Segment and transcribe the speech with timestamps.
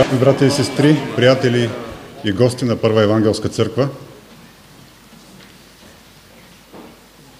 [0.00, 1.70] Уважаеми брати и сестри, приятели
[2.24, 3.88] и гости на Първа Евангелска църква,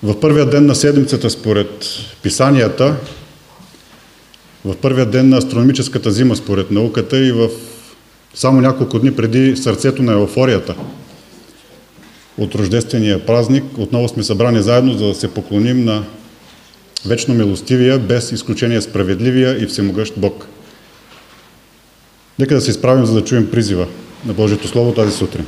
[0.03, 1.87] в първия ден на седмицата, според
[2.23, 2.97] писанията,
[4.65, 7.49] в първия ден на астрономическата зима, според науката и в
[8.35, 10.75] само няколко дни преди сърцето на еуфорията
[12.39, 16.05] от рождествения празник, отново сме събрани заедно, за да се поклоним на
[17.07, 20.47] вечно милостивия, без изключение справедливия и всемогъщ Бог–
[22.41, 23.87] Нека да се изправим, за да чуем призива
[24.27, 25.47] на Божието Слово тази сутрин.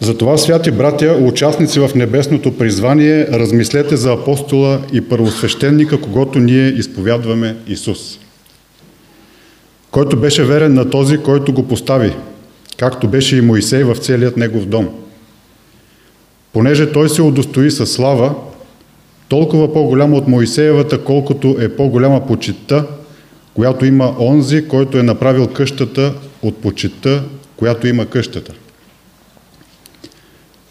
[0.00, 7.56] Затова, святи братя, участници в небесното призвание, размислете за апостола и първосвещеника, когато ние изповядваме
[7.66, 8.18] Исус,
[9.90, 12.12] който беше верен на този, който го постави,
[12.76, 14.88] както беше и Моисей в целият негов дом.
[16.52, 18.34] Понеже той се удостои със слава,
[19.30, 22.86] толкова по-голяма от Моисеевата, колкото е по-голяма почита,
[23.54, 27.22] която има онзи, който е направил къщата от почита,
[27.56, 28.52] която има къщата.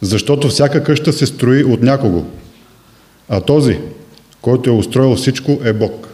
[0.01, 2.25] Защото всяка къща се строи от някого,
[3.29, 3.77] а този,
[4.41, 6.07] който е устроил всичко, е Бог.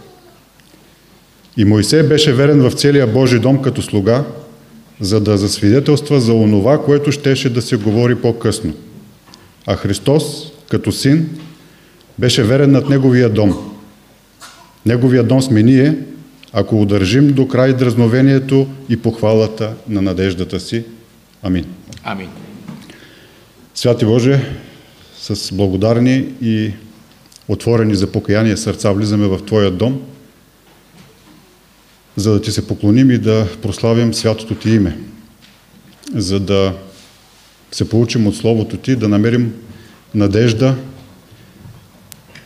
[1.57, 4.23] И Моисей беше верен в целия Божий дом като слуга,
[4.99, 8.73] за да засвидетелства за онова, което щеше да се говори по-късно.
[9.65, 11.29] А Христос, като син,
[12.19, 13.75] беше верен над Неговия дом.
[14.85, 15.97] Неговия дом сме ние,
[16.53, 20.83] ако удържим до край дразновението и похвалата на надеждата си.
[21.43, 21.65] Амин.
[22.03, 22.29] Амин.
[23.75, 24.41] Святи Боже,
[25.19, 26.71] с благодарни и
[27.47, 30.01] отворени за покаяние сърца влизаме в Твоя дом,
[32.15, 34.97] за да Ти се поклоним и да прославим святото Ти име,
[36.15, 36.73] за да
[37.71, 39.53] се получим от Словото Ти, да намерим
[40.15, 40.75] надежда,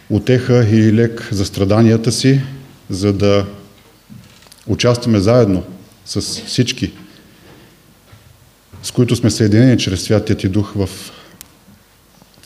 [0.09, 2.42] отеха и лек за страданията си,
[2.90, 3.46] за да
[4.68, 5.64] участваме заедно
[6.06, 6.92] с всички,
[8.84, 10.90] с които сме съединени чрез Святия Ти Дух в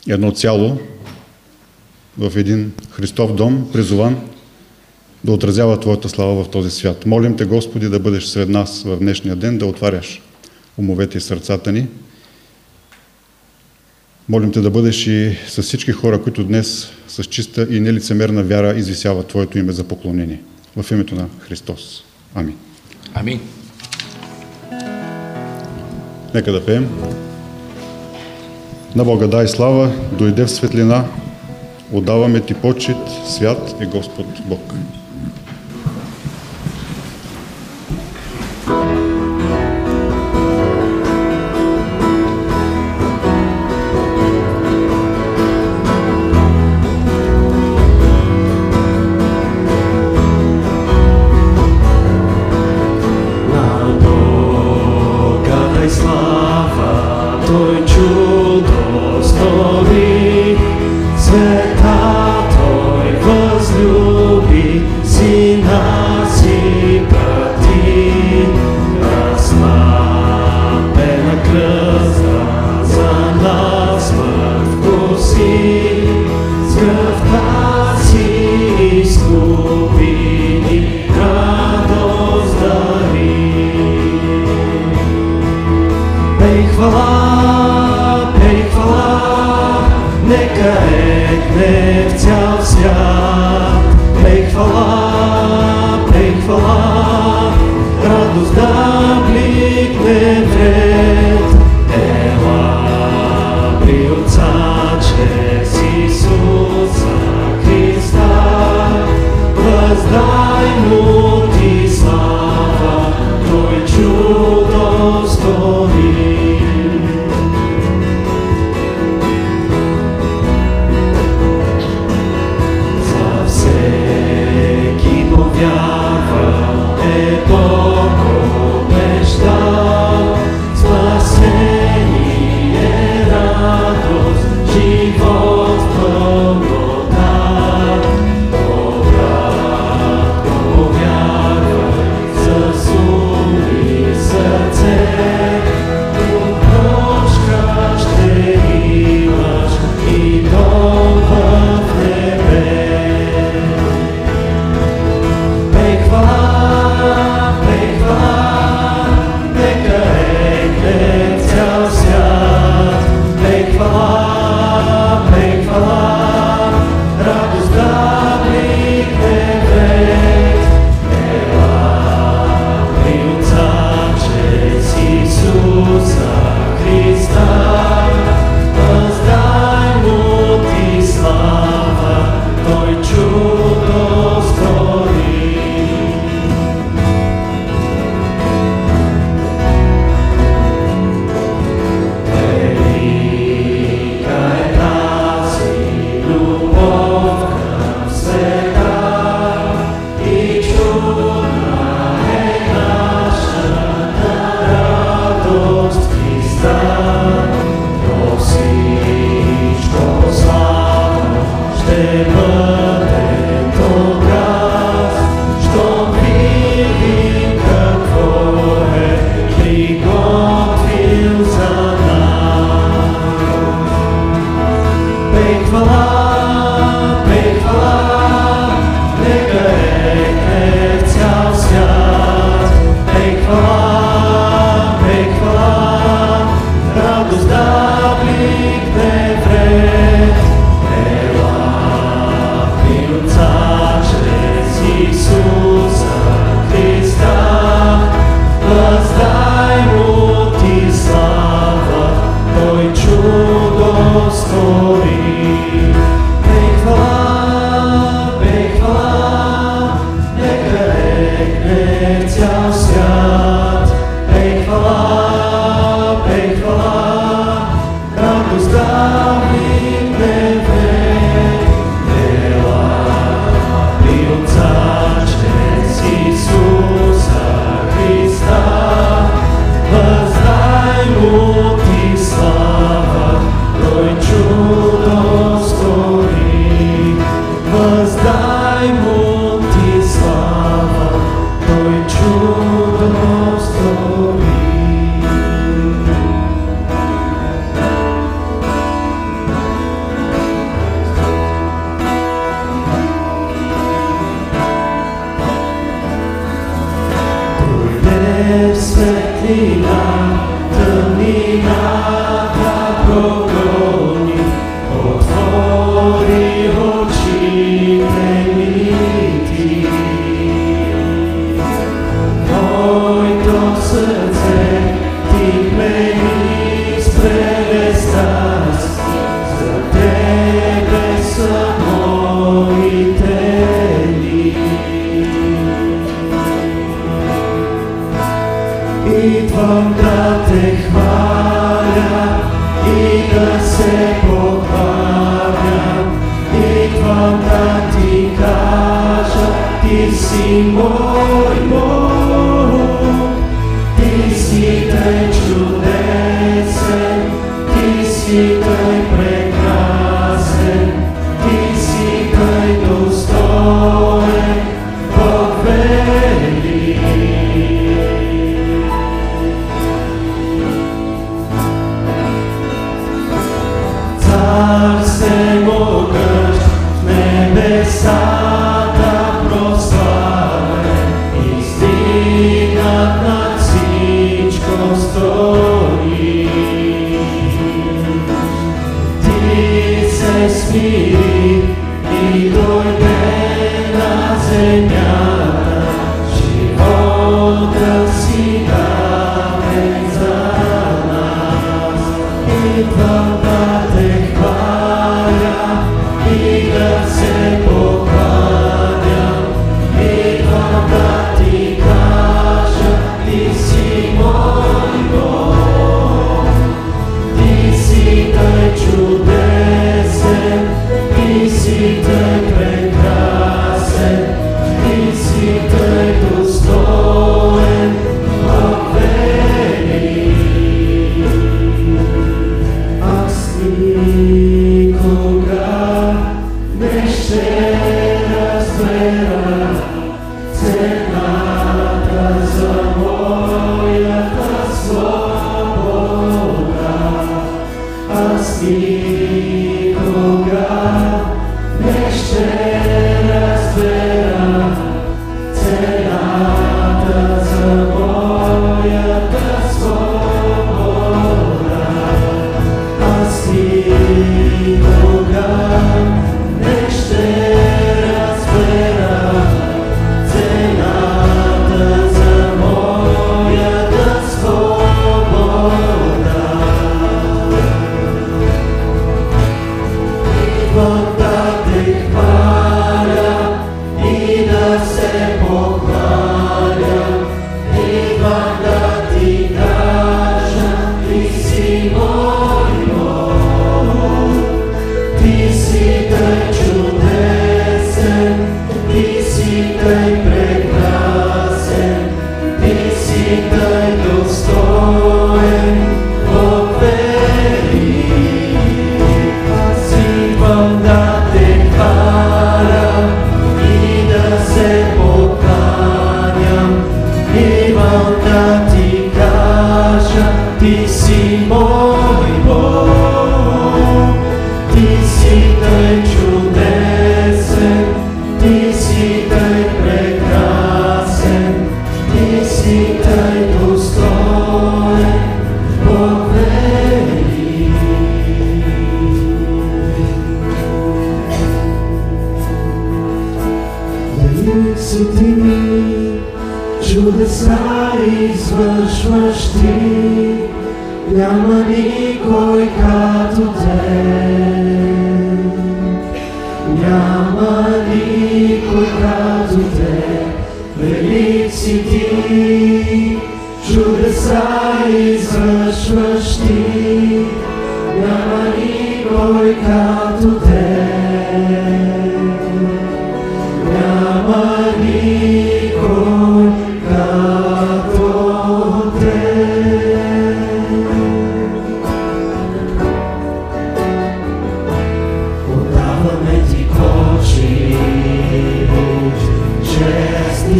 [0.08, 0.78] едно цяло,
[2.18, 4.16] в един Христов дом, призован
[5.24, 7.06] да отразява Твоята слава в този свят.
[7.06, 10.22] Молим Те, Господи, да бъдеш сред нас в днешния ден, да отваряш
[10.78, 11.86] умовете и сърцата ни,
[14.28, 18.74] Молим те да бъдеш и с всички хора, които днес с чиста и нелицемерна вяра
[18.76, 20.40] извисяват Твоето име за поклонение.
[20.76, 22.04] В името на Христос.
[22.34, 22.56] Амин.
[23.14, 23.40] Амин.
[26.34, 26.88] Нека да пеем.
[28.96, 31.04] На Бога дай слава, дойде в светлина,
[31.92, 32.96] отдаваме Ти почет,
[33.28, 34.74] свят е Господ Бог.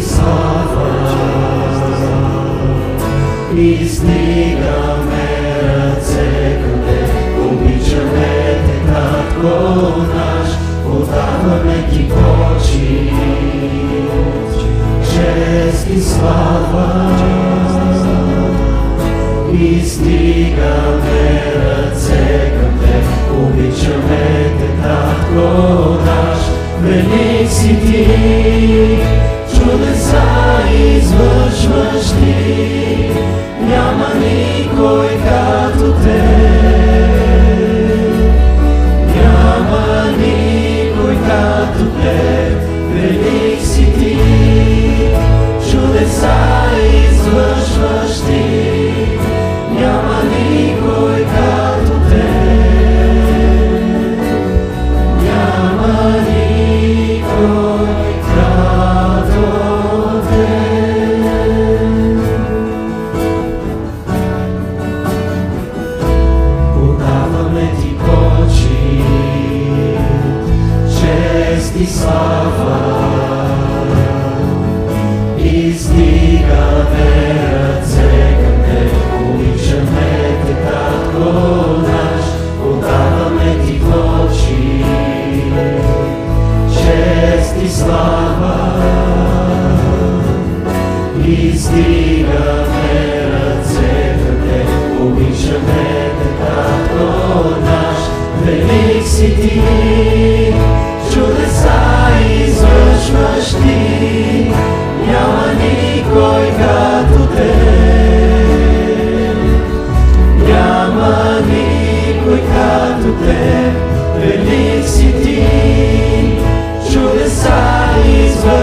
[0.00, 0.53] saw.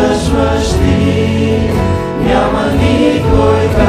[0.02, 1.70] извършваш ти,
[2.20, 3.81] няма никой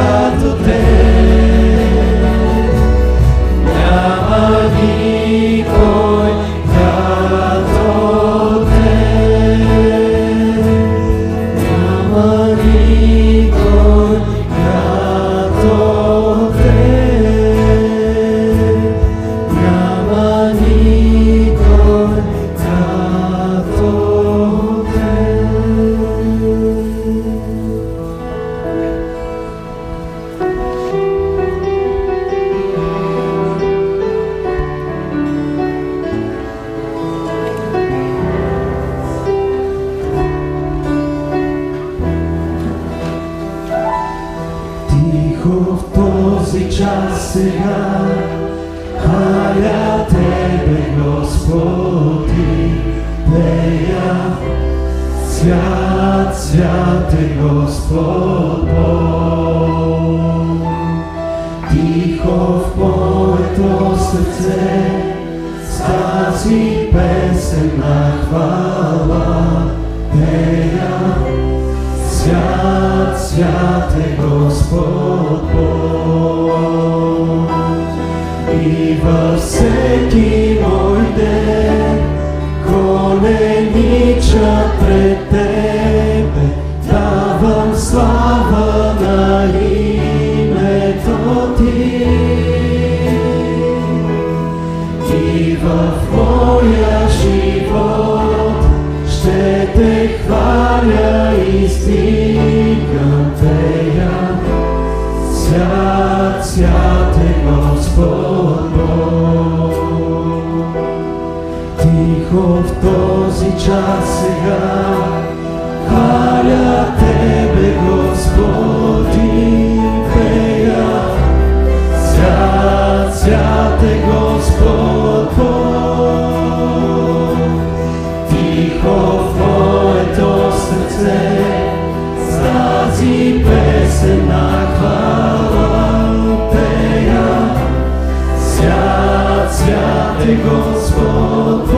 [140.44, 141.68] Господ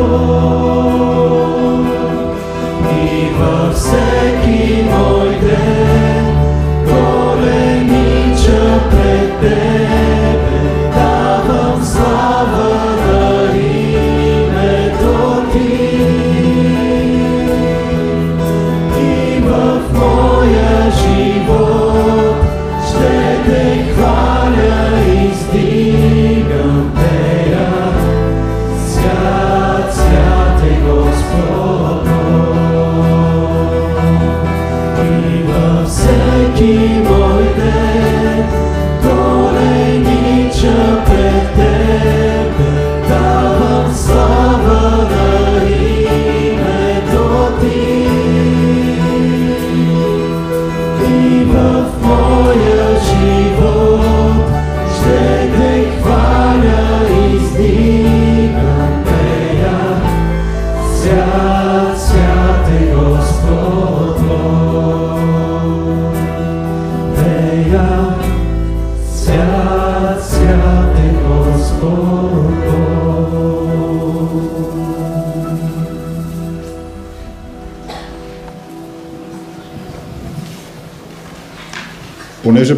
[2.83, 5.24] Бог всеки Бог.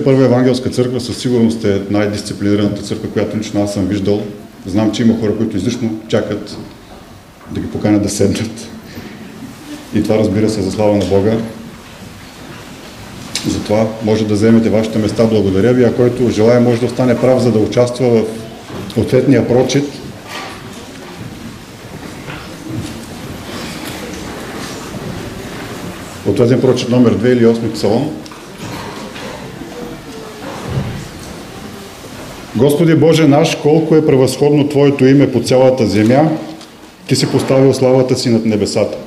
[0.07, 4.23] Първа евангелска църква със сигурност е най-дисциплинираната църква, която лично аз съм виждал,
[4.67, 6.57] знам, че има хора, които излишно чакат
[7.51, 8.69] да ги поканят да седнат.
[9.95, 11.37] И това разбира се за слава на Бога.
[13.49, 15.25] Затова може да вземете вашите места.
[15.25, 15.85] Благодаря ви.
[15.85, 18.25] А който желая може да остане прав, за да участва
[18.89, 19.85] в ответния прочит.
[26.27, 28.26] Ответен прочит номер 2 или 8 псалом.
[32.57, 36.31] Господи Боже наш, колко е превъзходно Твоето име по цялата земя,
[37.07, 38.99] Ти си поставил славата си над небесата.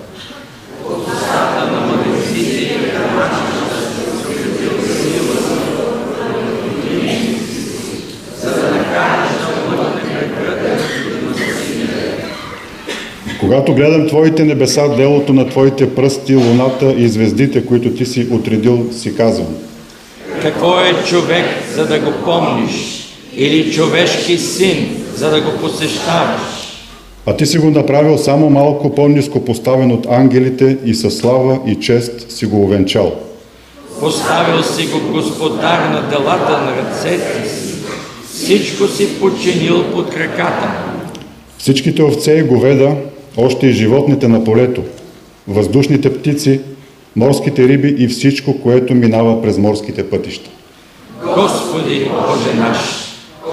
[13.40, 18.88] Когато гледам Твоите небеса, делото на Твоите пръсти, луната и звездите, които Ти си отредил,
[18.92, 19.56] си казвам.
[20.42, 22.99] Какво е човек, за да го помниш?
[23.42, 26.42] Или човешки син, за да го посещаваш?
[27.26, 31.76] А Ти си го направил само малко по-низко поставен от ангелите и със слава и
[31.76, 33.16] чест си го увенчал.
[34.00, 37.74] Поставил си го господар на делата на ръцете си.
[38.34, 40.68] Всичко си подчинил под краката.
[40.68, 41.00] му.
[41.58, 42.96] Всичките овце и говеда,
[43.38, 44.82] още и животните на полето,
[45.48, 46.60] въздушните птици,
[47.16, 50.50] морските риби и всичко, което минава през морските пътища.
[51.36, 52.78] Господи Боже наш,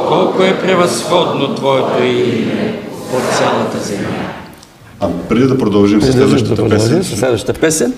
[0.09, 4.33] колко е превъзходно Твоето име по цялата земя.
[5.01, 7.95] А преди да продължим с Преди да следващата продължим песен, с следващата песен,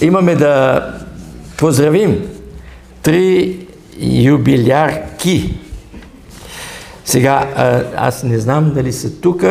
[0.00, 0.82] имаме да
[1.56, 2.22] поздравим
[3.02, 3.58] три
[4.00, 5.54] юбилярки.
[7.04, 9.44] Сега, а, аз не знам дали са тук.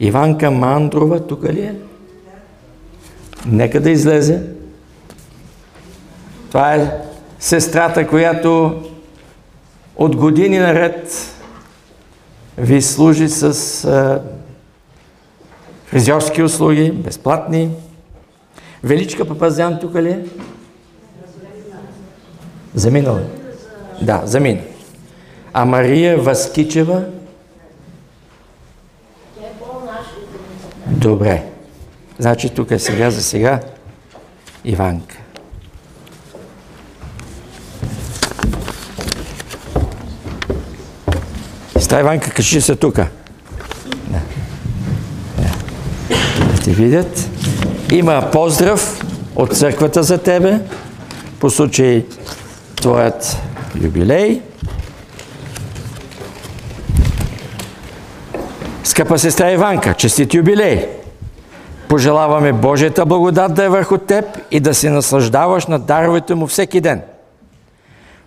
[0.00, 1.74] Иванка Мандрова, тук ли е?
[3.46, 4.42] Нека да излезе.
[6.48, 6.92] Това е
[7.38, 8.82] сестрата, която
[9.98, 11.34] от години наред
[12.58, 13.42] ви служи с
[13.84, 14.22] а,
[15.86, 17.70] фризьорски услуги, безплатни.
[18.84, 20.24] Величка Папазян тук ли е?
[22.74, 23.22] Заминала.
[24.02, 24.60] Да, замина.
[25.52, 27.04] А Мария Васкичева?
[30.86, 31.44] Добре.
[32.18, 33.60] Значи тук е сега за сега
[34.64, 35.16] Иванка.
[41.88, 42.96] Стай, Иванка, качи се тук.
[42.96, 43.04] Да.
[45.38, 45.48] Да.
[46.54, 47.30] да те видят.
[47.92, 49.04] Има поздрав
[49.36, 50.60] от църквата за тебе
[51.40, 52.06] по случай
[52.76, 53.36] твоят
[53.82, 54.40] юбилей.
[58.84, 60.88] Скъпа сестра Иванка, честит юбилей!
[61.88, 66.80] Пожелаваме Божията благодат да е върху теб и да се наслаждаваш на даровете му всеки
[66.80, 67.02] ден.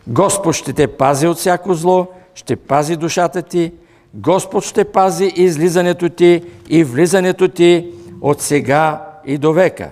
[0.08, 3.72] Господ ще те пази от всяко зло, ще пази душата ти,
[4.13, 7.91] Господ ще пази излизането ти и влизането ти
[8.22, 9.91] от сега и до века.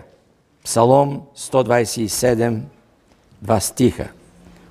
[0.63, 2.59] Псалом 127,
[3.41, 4.07] два стиха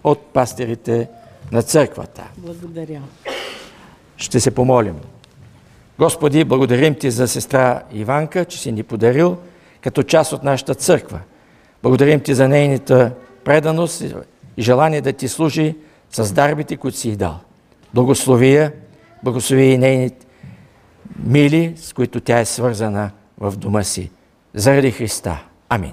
[0.04, 1.08] от пастирите
[1.52, 2.24] на църквата.
[2.36, 3.02] Благодаря.
[4.16, 4.96] Ще се помолим.
[5.98, 9.36] Господи, благодарим Ти за сестра Иванка, че си ни подарил
[9.80, 11.20] като част от нашата църква.
[11.82, 13.12] Благодарим Ти за нейната
[13.44, 14.14] преданост и
[14.62, 15.76] желание да Ти служи
[16.10, 17.40] с дарбите, които си й дал.
[17.94, 18.72] Благослови я,
[19.24, 20.26] благослови и нейните
[21.24, 24.10] мили, с които тя е свързана в дома си.
[24.54, 25.42] Заради Христа.
[25.68, 25.92] Амин.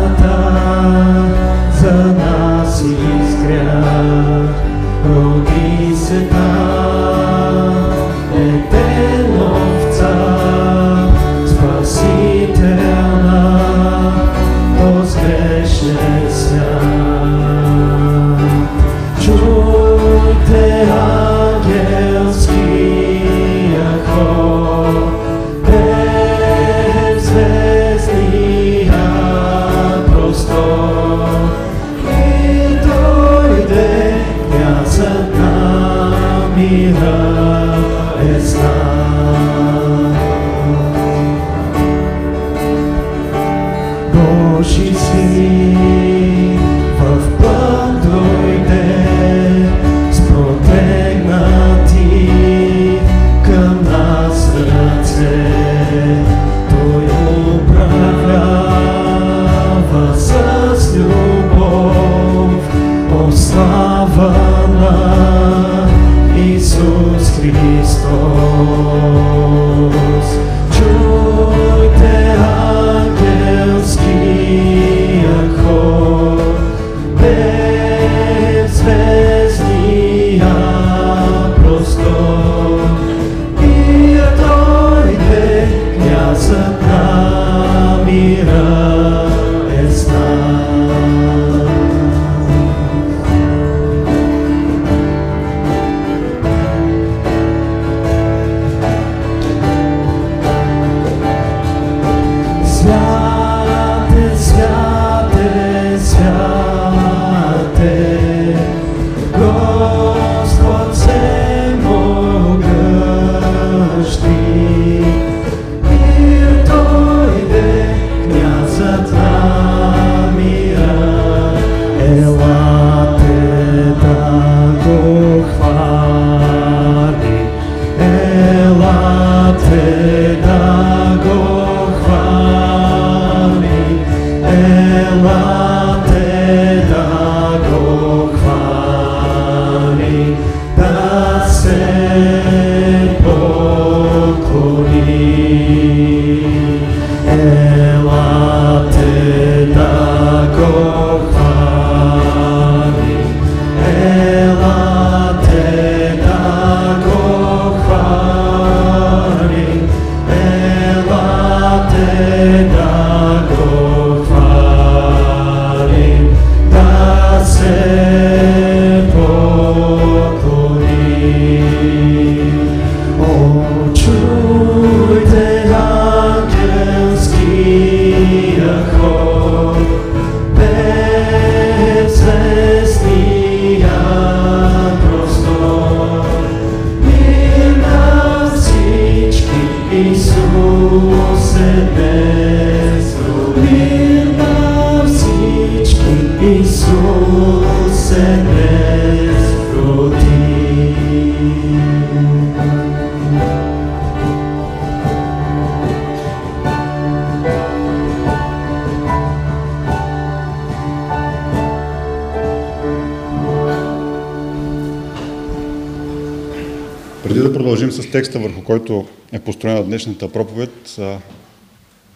[219.60, 221.00] построена днешната проповед,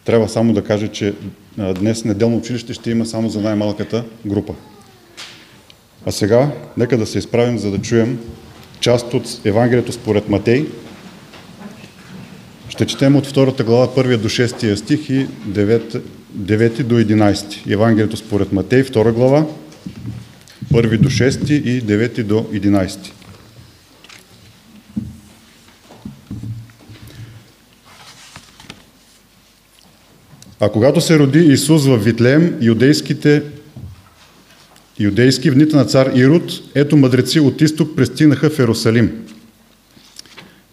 [0.05, 1.15] трябва само да кажа, че
[1.81, 4.55] днес неделно училище ще има само за най-малката група.
[6.07, 8.19] А сега, нека да се изправим, за да чуем
[8.81, 10.67] част от Евангелието според Матей.
[12.69, 16.03] Ще четем от втората глава, 1 до 6 стих и 9,
[16.37, 17.73] 9 до 11.
[17.73, 19.47] Евангелието според Матей, втора глава,
[20.73, 23.14] 1 до 6 и 9 до 11.
[30.65, 33.43] А когато се роди Исус в Витлеем, юдейските,
[35.01, 39.13] юдейски в дните на цар Ирод, ето мъдреци от изток пристигнаха в Ерусалим.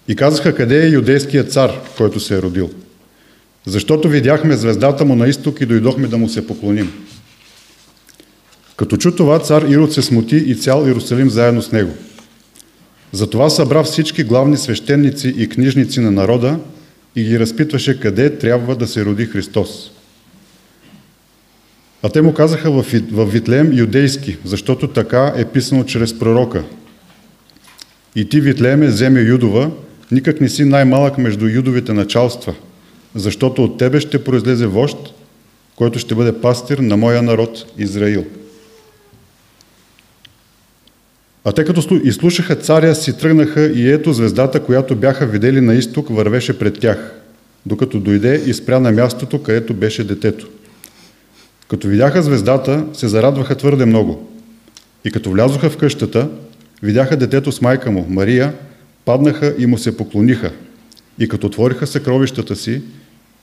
[0.08, 2.70] И казаха, къде е юдейският цар, който се е родил.
[3.66, 6.92] Защото видяхме звездата му на изток и дойдохме да му се поклоним.
[8.76, 11.92] Като чу това, цар Ирод се смути и цял Иерусалим заедно с него.
[13.12, 16.60] Затова събра всички главни свещеници и книжници на народа
[17.16, 19.92] и ги разпитваше къде трябва да се роди Христос.
[22.04, 26.64] А те му казаха в, Витлеем юдейски, защото така е писано чрез пророка.
[28.16, 29.72] И ти, Витлееме, земя Юдова,
[30.12, 32.56] никак не си най-малък между юдовите началства,
[33.16, 34.98] защото от тебе ще произлезе вожд,
[35.76, 38.26] който ще бъде пастир на моя народ Израил.
[41.46, 46.08] А те като изслушаха царя си тръгнаха и ето звездата, която бяха видели на изток,
[46.10, 47.14] вървеше пред тях,
[47.66, 50.48] докато дойде и спря на мястото, където беше детето.
[51.68, 54.30] Като видяха звездата, се зарадваха твърде много.
[55.06, 56.30] И като влязоха в къщата,
[56.84, 58.54] видяха детето с майка му, Мария,
[59.06, 60.52] паднаха и му се поклониха.
[61.20, 62.82] И като отвориха съкровищата си,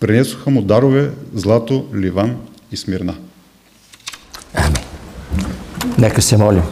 [0.01, 2.37] принесоха му дарове, злато, ливан
[2.73, 3.15] и смирна.
[5.99, 6.63] Нека се молим.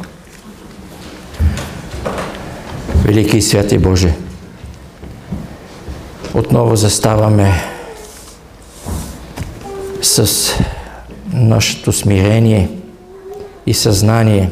[3.06, 4.14] Велики и святи Боже,
[6.34, 7.52] отново заставаме
[10.02, 10.46] с
[11.32, 12.70] нашето смирение
[13.66, 14.50] и съзнание,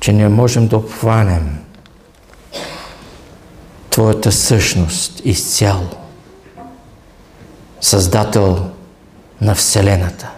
[0.00, 1.58] че не можем да обхванем
[3.90, 5.88] Твоята същност изцяло.
[7.80, 8.70] Създател
[9.40, 10.30] на Вселената,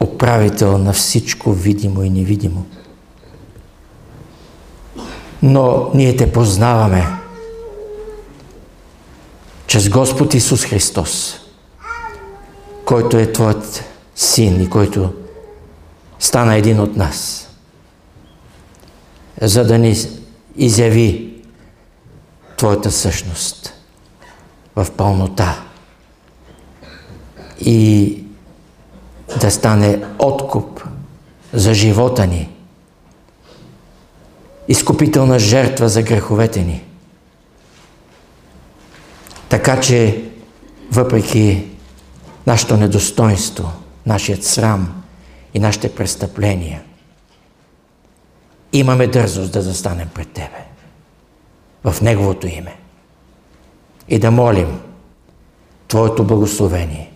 [0.00, 2.66] управител на всичко видимо и невидимо.
[5.42, 7.06] Но ние те познаваме.
[9.66, 11.40] Чрез Господ Исус Христос,
[12.84, 15.12] който е Твоят Син и който
[16.18, 17.48] стана един от нас,
[19.40, 19.96] за да ни
[20.56, 21.34] изяви
[22.56, 23.74] Твоята същност
[24.76, 25.62] в пълнота
[27.60, 28.24] и
[29.40, 30.84] да стане откуп
[31.52, 32.48] за живота ни,
[34.68, 36.84] изкупителна жертва за греховете ни.
[39.48, 40.24] Така че,
[40.90, 41.64] въпреки
[42.46, 43.72] нашето недостоинство,
[44.06, 45.02] нашият срам
[45.54, 46.82] и нашите престъпления,
[48.72, 50.64] имаме дързост да застанем пред Тебе
[51.84, 52.76] в Неговото име
[54.08, 54.80] и да молим
[55.88, 57.12] Твоето благословение,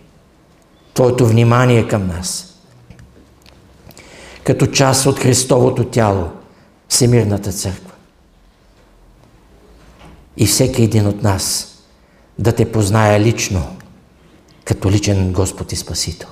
[0.93, 2.55] Твоето внимание към нас,
[4.43, 6.31] като част от Христовото тяло,
[6.93, 7.91] Всемирната църква.
[10.37, 11.75] И всеки един от нас
[12.39, 13.77] да те познае лично,
[14.65, 16.29] като личен Господ и Спасител.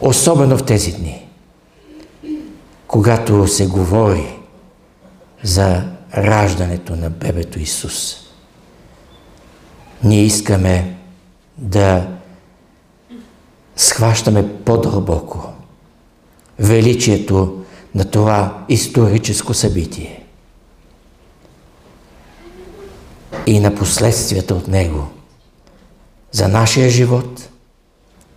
[0.00, 1.28] Особено в тези дни,
[2.86, 4.38] когато се говори
[5.42, 5.84] за
[6.16, 8.16] раждането на бебето Исус.
[10.04, 10.96] Ние искаме
[11.58, 12.08] да
[13.76, 15.57] схващаме по-дълбоко
[16.58, 20.24] величието на това историческо събитие
[23.46, 25.08] и на последствията от него
[26.32, 27.48] за нашия живот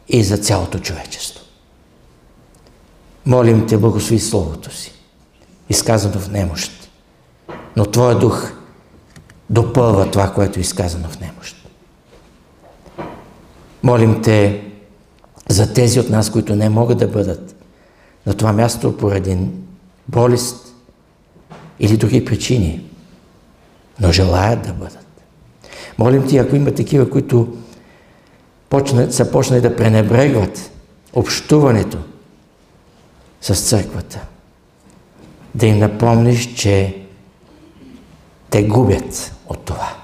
[0.07, 1.45] и за цялото човечество.
[3.25, 4.93] Молим Те, благослови Словото си,
[5.69, 6.89] изказано в немощ,
[7.75, 8.51] но Твоя дух
[9.49, 11.67] допълва това, което е изказано в немощ.
[13.83, 14.63] Молим Те
[15.49, 17.60] за тези от нас, които не могат да бъдат
[18.25, 19.37] на това място поради
[20.07, 20.75] болест
[21.79, 22.85] или други причини,
[23.99, 25.07] но желаят да бъдат.
[25.97, 27.57] Молим Ти, ако има такива, които
[28.69, 30.71] почна, са почнали да пренебрегват
[31.13, 31.97] общуването
[33.41, 34.19] с църквата,
[35.55, 37.01] да им напомниш, че
[38.49, 39.95] те губят от това.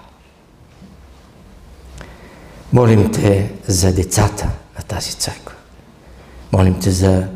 [2.73, 5.55] Молим Те за децата на тази църква.
[6.51, 7.27] Молим Те за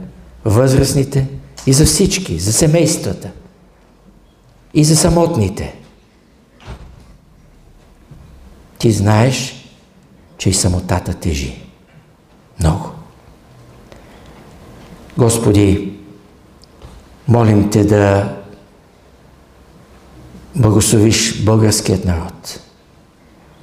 [0.46, 1.28] възрастните
[1.68, 3.32] и за всички, за семействата
[4.74, 5.76] и за самотните.
[8.80, 9.66] Ти знаеш,
[10.38, 11.62] че и самотата тежи.
[12.60, 12.92] Много.
[15.18, 15.94] Господи,
[17.28, 18.36] молим Те да
[20.56, 22.62] благословиш българският народ,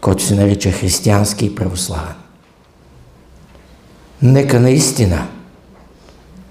[0.00, 2.14] който се нарича християнски и православен.
[4.22, 5.28] Нека наистина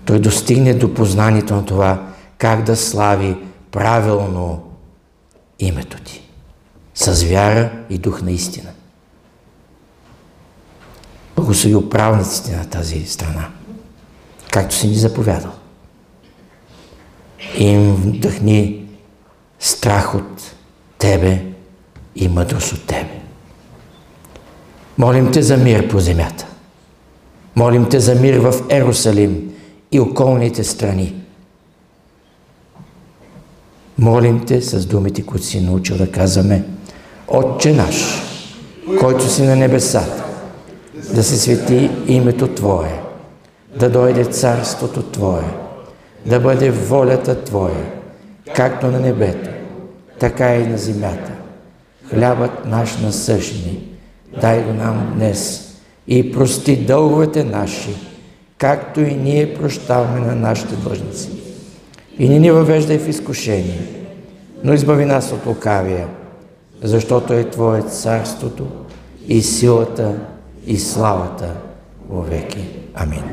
[0.07, 3.37] той достигне до познанието на това как да слави
[3.71, 4.63] правилно
[5.59, 6.23] името ти.
[6.95, 8.69] С вяра и дух на истина.
[11.35, 13.49] Благослови управниците на тази страна,
[14.51, 15.51] както си ни заповядал.
[17.57, 18.85] Им вдъхни
[19.59, 20.55] страх от
[20.97, 21.45] Тебе
[22.15, 23.21] и мъдрост от Тебе.
[24.97, 26.47] Молим Те за мир по земята.
[27.55, 29.46] Молим Те за мир в Ерусалим
[29.91, 31.15] и околните страни.
[33.97, 36.63] Молим Те с думите, които си научил да казваме
[37.27, 38.21] Отче наш,
[38.99, 40.25] който си на небесата,
[41.13, 43.01] да се свети името Твое,
[43.79, 45.43] да дойде царството Твое,
[46.25, 47.91] да бъде волята Твоя,
[48.55, 49.49] както на небето,
[50.19, 51.31] така и на земята.
[52.09, 53.83] Хлябът наш насъщни,
[54.41, 55.71] дай го нам днес
[56.07, 57.95] и прости дълговете наши,
[58.57, 61.29] както и ние прощаваме на нашите длъжници.
[62.19, 63.79] И не ни въвеждай в изкушение,
[64.63, 66.07] но избави нас от лукавия,
[66.83, 68.67] защото е Твое царството
[69.27, 70.15] и силата
[70.67, 71.53] и славата
[72.09, 72.69] веки.
[72.95, 73.23] Амин.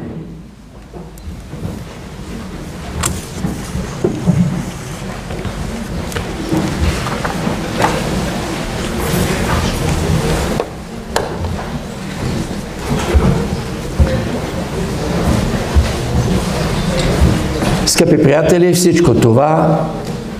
[18.04, 19.84] Скъпи приятели, всичко това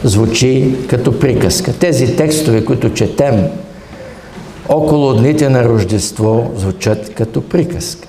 [0.05, 1.73] звучи като приказка.
[1.73, 3.45] Тези текстове, които четем
[4.69, 8.09] около дните на Рождество звучат като приказка.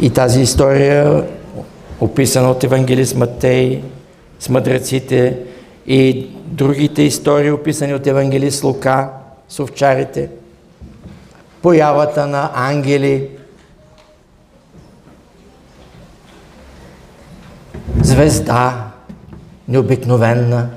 [0.00, 1.24] И тази история,
[2.00, 3.82] описана от евангелист Матей,
[4.40, 5.38] с мъдреците
[5.86, 9.08] и другите истории, описани от евангелист Лука,
[9.48, 10.28] с овчарите,
[11.62, 13.28] появата на ангели,
[18.20, 18.90] звезда,
[19.68, 20.68] необикновенна.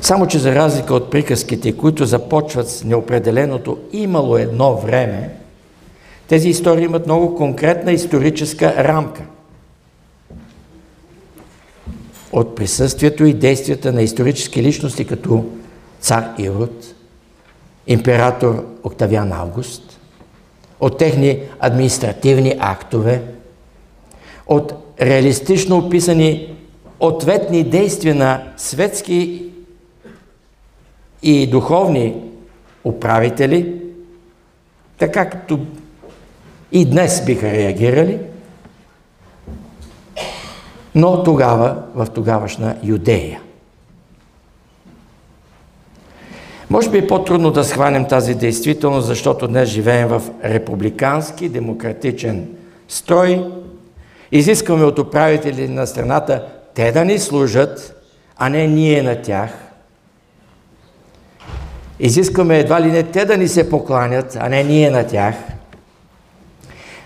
[0.00, 5.30] Само, че за разлика от приказките, които започват с неопределеното имало едно време,
[6.28, 9.22] тези истории имат много конкретна историческа рамка.
[12.32, 15.44] От присъствието и действията на исторически личности като
[16.00, 16.94] цар Ирод,
[17.86, 20.00] император Октавиан Август,
[20.80, 23.22] от техни административни актове,
[24.48, 26.54] от реалистично описани
[27.00, 29.44] ответни действия на светски
[31.22, 32.14] и духовни
[32.84, 33.74] управители,
[34.98, 35.58] така като
[36.72, 38.18] и днес биха реагирали,
[40.94, 43.40] но тогава, в тогавашна Юдея.
[46.70, 52.48] Може би е по-трудно да схванем тази действителност, защото днес живеем в републикански, демократичен
[52.88, 53.44] строй.
[54.32, 57.94] Изискваме от управители на страната те да ни служат,
[58.36, 59.50] а не ние на тях.
[62.00, 65.34] Изискваме едва ли не те да ни се покланят, а не ние на тях.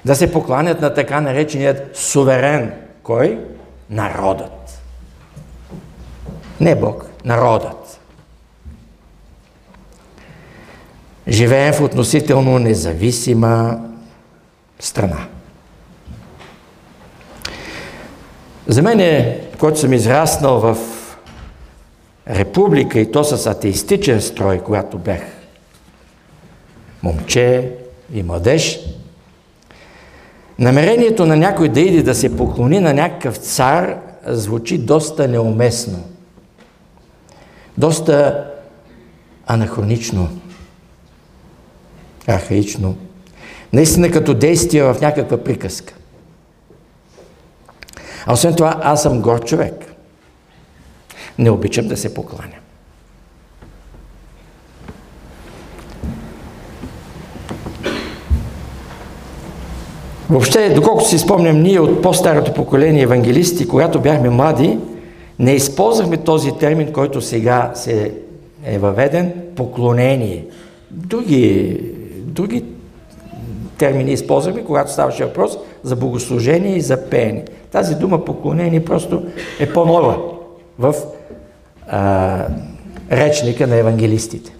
[0.04, 2.72] Да се покланят на така нареченият суверен.
[3.02, 3.38] Кой?
[3.90, 4.82] Народът.
[6.60, 8.00] Не Бог, народът.
[11.28, 13.80] Живеем в относително независима
[14.80, 15.26] страна.
[18.66, 20.76] За мен, е, който съм израснал в
[22.28, 25.20] република и то с атеистичен строй, когато бях
[27.02, 27.72] момче
[28.14, 28.80] и младеж,
[30.58, 36.04] намерението на някой да иде да се поклони на някакъв цар звучи доста неуместно,
[37.78, 38.44] доста
[39.46, 40.28] анахронично,
[42.26, 42.96] архаично,
[43.72, 45.94] наистина като действие в някаква приказка.
[48.26, 49.94] А освен това, аз съм гор човек.
[51.38, 52.54] Не обичам да се покланя.
[60.30, 64.78] Въобще, доколкото си спомням, ние от по-старото поколение евангелисти, когато бяхме млади,
[65.38, 68.12] не използвахме този термин, който сега се
[68.64, 70.46] е въведен, поклонение.
[70.90, 71.80] Други,
[72.16, 72.64] други
[73.78, 77.44] термини използваме, когато ставаше въпрос за богослужение и за пеене.
[77.70, 79.22] Тази дума поклонение просто
[79.58, 80.18] е по-нова
[80.78, 80.94] в
[81.88, 82.46] а,
[83.10, 84.52] речника на евангелистите.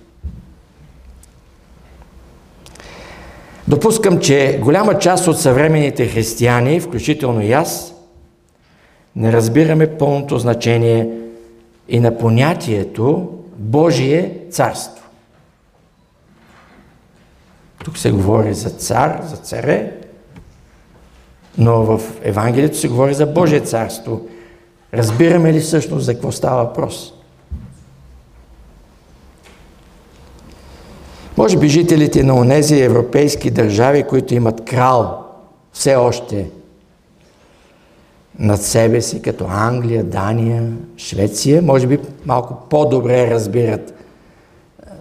[3.68, 7.94] Допускам, че голяма част от съвременните християни, включително и аз,
[9.16, 11.08] не разбираме пълното значение
[11.88, 15.04] и на понятието Божие царство.
[17.84, 19.92] Тук се говори за цар, за царе,
[21.58, 24.20] но в Евангелието се говори за Божие царство.
[24.94, 27.14] Разбираме ли всъщност за какво става въпрос?
[31.36, 35.24] Може би жителите на онези европейски държави, които имат крал
[35.72, 36.50] все още
[38.38, 43.94] над себе си, като Англия, Дания, Швеция, може би малко по-добре разбират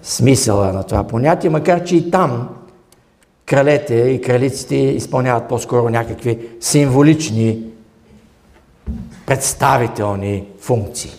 [0.04, 2.50] смисъла на това понятие, макар че и там
[3.52, 7.64] кралете и кралиците изпълняват по-скоро някакви символични,
[9.26, 11.12] представителни функции.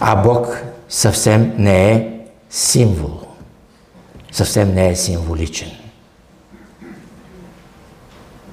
[0.00, 2.20] А Бог съвсем не е
[2.50, 3.20] символ.
[4.32, 5.70] Съвсем не е символичен.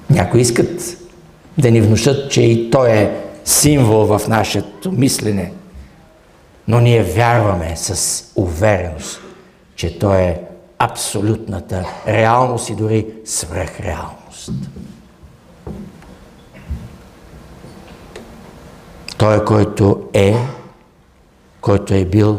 [0.09, 0.97] Някои искат
[1.57, 5.51] да ни внушат, че и Той е символ в нашето мислене.
[6.67, 9.21] Но ние вярваме с увереност,
[9.75, 10.41] че Той е
[10.79, 14.51] абсолютната реалност и дори свръхреалност.
[19.17, 20.35] Той, който е
[21.65, 22.37] който е бил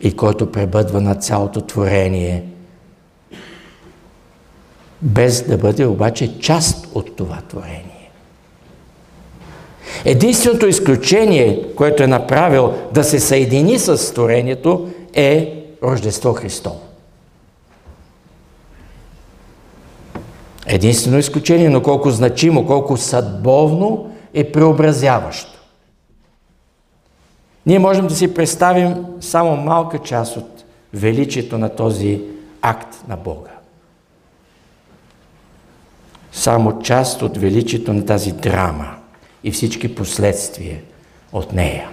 [0.00, 2.44] и който пребъдва на цялото творение,
[5.02, 7.91] без да бъде обаче част от това творение.
[10.04, 16.80] Единственото изключение, което е направил да се съедини с творението, е Рождество Христово.
[20.66, 25.58] Единствено изключение, но колко значимо, колко съдбовно е преобразяващо.
[27.66, 30.64] Ние можем да си представим само малка част от
[30.94, 32.20] величието на този
[32.62, 33.50] акт на Бога.
[36.32, 39.01] Само част от величието на тази драма
[39.44, 40.80] и всички последствия
[41.32, 41.88] от нея.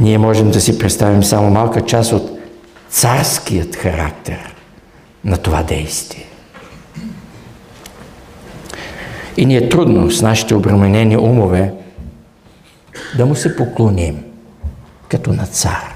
[0.00, 2.38] Ние можем да си представим само малка част от
[2.90, 4.54] царският характер
[5.24, 6.26] на това действие.
[9.36, 11.74] И ни е трудно с нашите обременени умове
[13.16, 14.24] да му се поклоним
[15.08, 15.89] като на цар.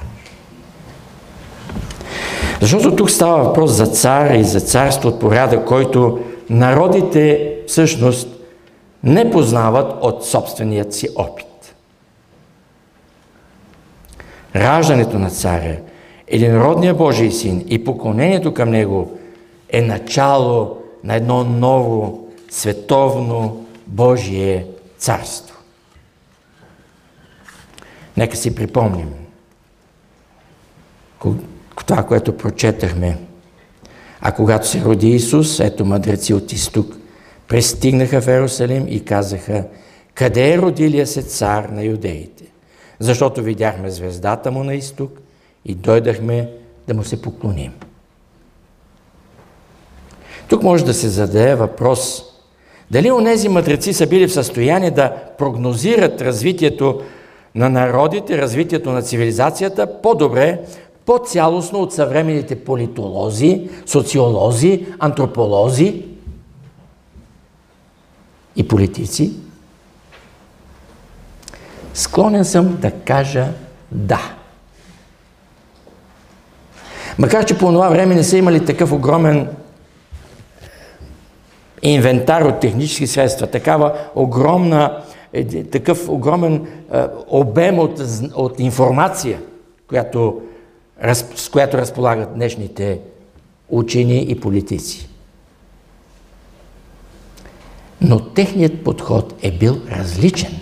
[2.64, 8.28] Защото тук става въпрос за цар и за царство от порядък, който народите всъщност
[9.02, 11.74] не познават от собственият си опит.
[14.56, 15.76] Раждането на царя,
[16.26, 19.18] единородния Божий син и поклонението към него
[19.68, 24.66] е начало на едно ново световно Божие
[24.98, 25.56] царство.
[28.16, 29.10] Нека си припомним
[31.82, 33.18] това, което прочетахме.
[34.20, 36.96] А когато се роди Исус, ето мъдреци от изток,
[37.48, 39.64] пристигнаха в Ерусалим и казаха,
[40.14, 42.44] къде е родилия се цар на юдеите?
[42.98, 45.10] Защото видяхме звездата му на изток
[45.64, 46.48] и дойдахме
[46.88, 47.72] да му се поклоним.
[50.48, 52.22] Тук може да се зададе въпрос,
[52.90, 57.00] дали онези мъдреци са били в състояние да прогнозират развитието
[57.54, 60.60] на народите, развитието на цивилизацията по-добре,
[61.07, 66.02] по-цялостно от съвременните политолози, социолози, антрополози
[68.57, 69.32] и политици?
[71.94, 73.46] Склонен съм да кажа
[73.92, 74.20] да.
[77.18, 79.48] Макар, че по това време не са имали такъв огромен
[81.82, 85.02] инвентар от технически средства, такава огромна,
[85.72, 86.66] такъв огромен
[87.28, 88.00] обем от,
[88.34, 89.38] от информация,
[89.88, 90.42] която,
[91.12, 93.00] с която разполагат днешните
[93.68, 95.09] учени и политици.
[98.00, 100.61] Но техният подход е бил различен.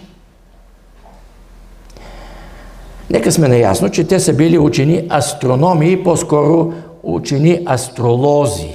[3.10, 6.72] Нека сме наясно, че те са били учени астрономи, по-скоро
[7.02, 8.74] учени астролози,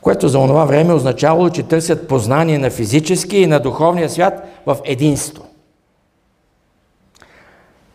[0.00, 4.76] което за онова време означавало, че търсят познание на физически и на духовния свят в
[4.84, 5.44] единство.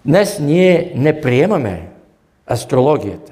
[0.06, 1.88] Днес ние не приемаме
[2.52, 3.32] астрологията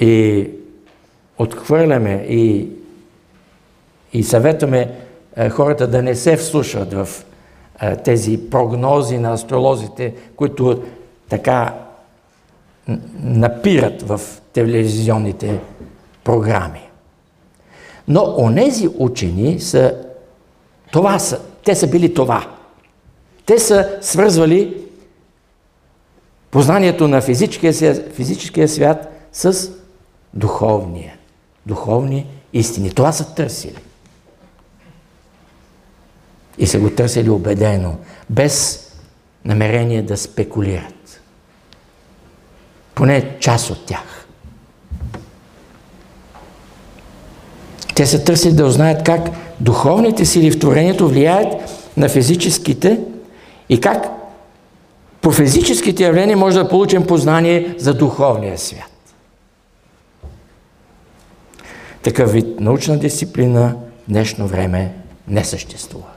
[0.00, 0.48] и
[1.38, 2.68] отхвърляме и,
[4.12, 4.94] и съветваме
[5.50, 7.08] хората да не се вслушват в
[8.04, 10.82] тези прогнози на астролозите, които
[11.28, 11.74] така
[13.22, 14.20] напират в
[14.52, 15.60] телевизионните
[16.24, 16.88] програми.
[18.08, 19.94] Но онези учени са,
[20.92, 22.46] това са, те са били това.
[23.46, 24.81] Те са свързвали
[26.52, 29.70] познанието на физическия, физическия свят с
[30.34, 31.14] духовния.
[31.66, 32.90] Духовни истини.
[32.90, 33.78] Това са търсили.
[36.58, 37.94] И са го търсили убедено,
[38.30, 38.86] без
[39.44, 41.20] намерение да спекулират.
[42.94, 44.26] Поне част от тях.
[47.94, 49.20] Те са търсили да узнаят как
[49.60, 51.54] духовните сили в творението влияят
[51.96, 53.00] на физическите
[53.68, 54.21] и как
[55.22, 59.14] по физическите явления може да получим познание за духовния свят.
[62.02, 64.94] Такъв вид научна дисциплина в днешно време
[65.28, 66.08] не съществува.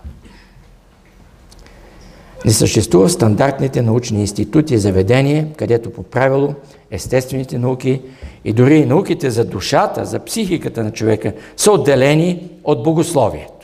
[2.46, 6.54] Не съществува стандартните научни институти и заведения, където по правило
[6.92, 8.02] естествените науки
[8.46, 13.55] и дори и науките за душата, за психиката на човека са отделени от богословието.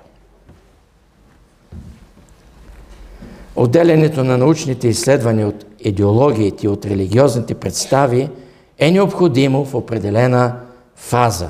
[3.56, 8.30] Отделянето на научните изследвания от идеологиите и от религиозните представи
[8.78, 10.56] е необходимо в определена
[10.96, 11.50] фаза,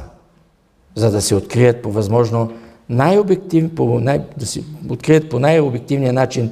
[0.95, 2.51] за да се открият по възможно
[2.89, 6.51] най-обектив, по най, да се открият по най-обективния начин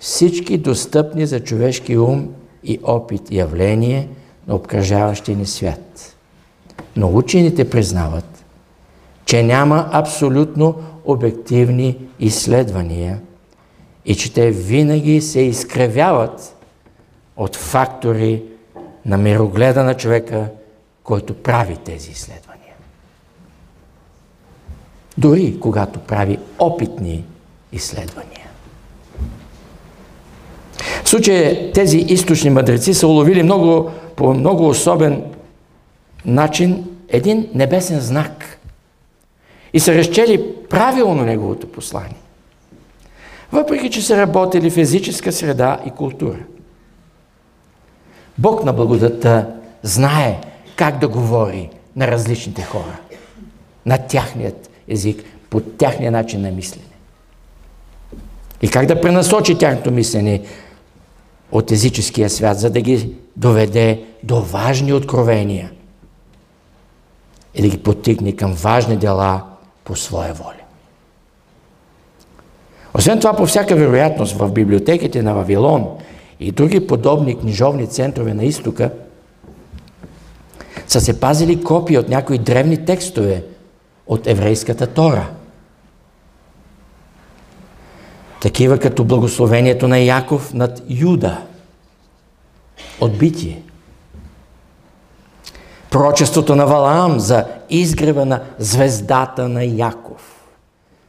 [0.00, 2.28] всички достъпни за човешки ум
[2.64, 4.08] и опит явления
[4.48, 6.16] на обкръжаващия ни свят.
[6.96, 8.44] Но учените признават,
[9.24, 10.74] че няма абсолютно
[11.04, 13.20] обективни изследвания
[14.04, 16.56] и че те винаги се изкревяват
[17.36, 18.42] от фактори
[19.06, 20.46] на мирогледа на човека,
[21.02, 22.74] който прави тези изследвания.
[25.18, 27.24] Дори когато прави опитни
[27.72, 28.46] изследвания.
[31.04, 35.24] В случая тези източни мъдреци са уловили много, по много особен
[36.24, 38.58] начин един небесен знак.
[39.72, 42.21] И са разчели правилно неговото послание.
[43.52, 46.38] Въпреки, че са работили в езическа среда и култура.
[48.38, 49.46] Бог на благодата
[49.82, 50.40] знае
[50.76, 52.98] как да говори на различните хора.
[53.86, 56.86] На тяхният език, по тяхния начин на мислене.
[58.62, 60.42] И как да пренасочи тяхното мислене
[61.52, 65.70] от езическия свят, за да ги доведе до важни откровения
[67.54, 69.42] и да ги потикне към важни дела
[69.84, 70.61] по своя воля.
[72.94, 75.88] Освен това, по всяка вероятност, в библиотеките на Вавилон
[76.40, 78.90] и други подобни книжовни центрове на изтока
[80.86, 83.44] са се пазили копии от някои древни текстове
[84.06, 85.28] от еврейската Тора.
[88.40, 91.42] Такива като благословението на Яков над Юда
[93.00, 93.62] от битие.
[95.90, 100.48] Пророчеството на Валаам за изгрева на звездата на Яков.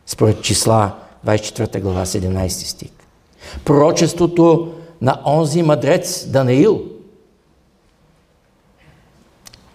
[0.06, 0.92] Според числа
[1.26, 2.90] 24 глава 17 стих.
[3.66, 6.82] Пророчеството на онзи мъдрец Данаил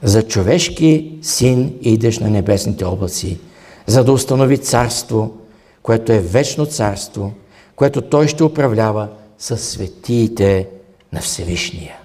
[0.03, 3.41] за човешки син идеш на небесните облаци,
[3.87, 5.37] за да установи царство,
[5.83, 7.33] което е вечно царство,
[7.77, 10.69] което той ще управлява със светиите
[11.13, 11.97] на Всевишния.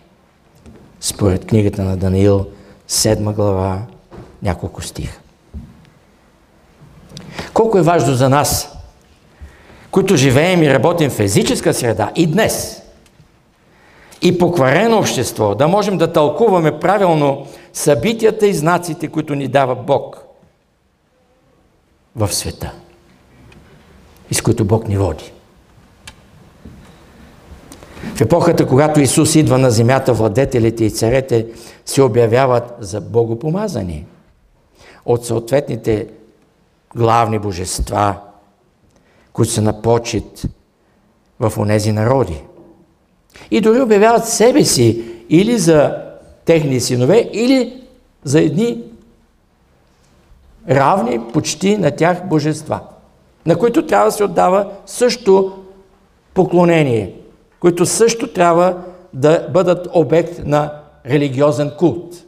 [1.00, 2.46] Според книгата на Даниил,
[2.90, 3.82] 7 глава,
[4.44, 5.20] няколко стиха.
[7.54, 8.74] Колко е важно за нас
[9.94, 12.82] които живеем и работим в физическа среда и днес,
[14.22, 20.24] и покварено общество, да можем да тълкуваме правилно събитията и знаците, които ни дава Бог
[22.16, 22.72] в света
[24.32, 25.32] и с които Бог ни води.
[28.16, 31.48] В епохата, когато Исус идва на земята, владетелите и царете
[31.86, 34.06] се обявяват за богопомазани
[35.06, 36.08] от съответните
[36.96, 38.16] главни божества–
[39.34, 40.46] които са на почет
[41.40, 42.44] в онези народи.
[43.52, 46.04] И дори обявяват себе си или за
[46.46, 47.84] техни синове, или
[48.24, 48.84] за едни
[50.70, 52.80] равни почти на тях божества,
[53.46, 55.60] на които трябва да се отдава също
[56.34, 57.16] поклонение,
[57.60, 58.78] които също трябва
[59.14, 60.74] да бъдат обект на
[61.06, 62.24] религиозен култ.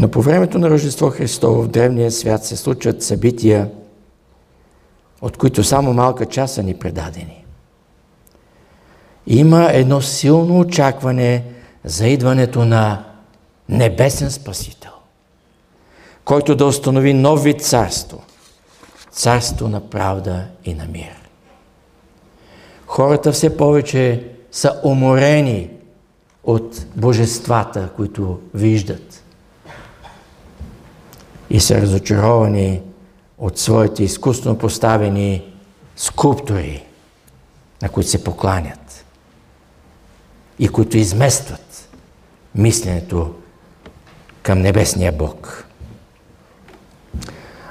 [0.00, 3.70] Но по времето на Рождество Христово в древния свят се случват събития,
[5.22, 7.44] от които само малка част са ни предадени.
[9.26, 11.44] Има едно силно очакване
[11.84, 13.04] за идването на
[13.68, 14.92] небесен Спасител,
[16.24, 18.22] който да установи нов вид царство,
[19.10, 21.28] царство на правда и на мир.
[22.86, 25.70] Хората все повече са уморени
[26.44, 29.09] от божествата, които виждат
[31.50, 32.82] и са разочаровани
[33.38, 35.44] от своите изкусно поставени
[35.96, 36.84] скулптури,
[37.82, 39.04] на които се покланят
[40.58, 41.88] и които изместват
[42.54, 43.34] мисленето
[44.42, 45.66] към небесния Бог.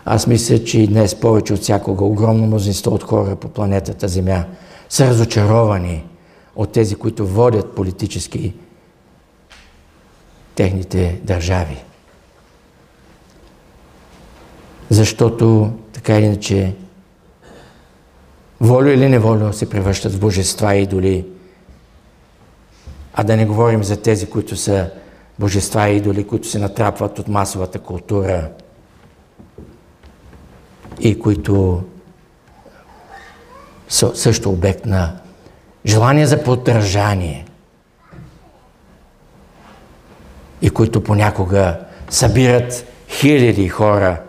[0.06, 4.46] Аз мисля, че и днес повече от всякога огромно мнозинство от хора по планетата Земя
[4.90, 6.06] са разочаровани
[6.56, 8.54] от тези, които водят политически
[10.56, 11.84] техните държави.
[14.90, 16.76] Защото така или иначе
[18.62, 21.26] волю или неволю се превръщат в божества и идоли.
[23.14, 24.90] А да не говорим за тези, които са
[25.40, 28.50] божества и идоли, които се натрапват от масовата култура
[31.00, 31.84] и които
[33.90, 35.16] са също обект на
[35.86, 37.46] желание за поддържание
[40.62, 41.80] и които понякога
[42.10, 44.22] събират хиляди хора–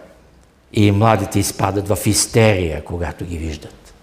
[0.72, 3.94] и младите изпадат в истерия, когато ги виждат.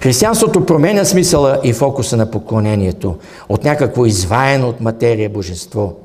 [0.00, 3.18] Християнството променя смисъла и фокуса на поклонението
[3.48, 5.96] от някакво изваяно от материя божество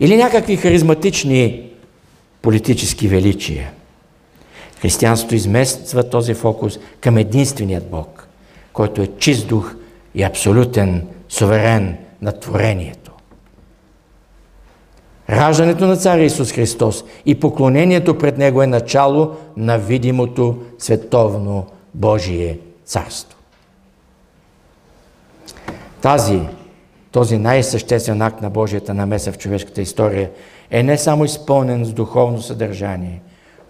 [0.00, 1.70] или някакви харизматични
[2.42, 3.72] политически величия.
[4.80, 8.28] Християнството измества този фокус към единственият Бог,
[8.72, 9.74] който е чист дух
[10.14, 13.01] и абсолютен суверен на творението.
[15.30, 22.58] Раждането на царя Исус Христос и поклонението пред Него е начало на видимото световно Божие
[22.84, 23.38] царство.
[26.00, 26.40] Тази,
[27.10, 30.30] този най-съществен акт на Божията намеса в човешката история
[30.70, 33.20] е не само изпълнен с духовно съдържание,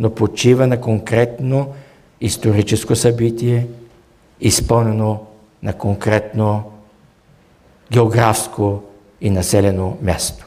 [0.01, 1.69] но почива на конкретно
[2.21, 3.67] историческо събитие,
[4.41, 5.21] изпълнено
[5.63, 6.63] на конкретно
[7.93, 8.83] географско
[9.21, 10.47] и населено място.